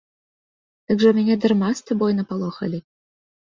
[0.91, 2.83] Дык жа мяне дарма з табой напалохалі.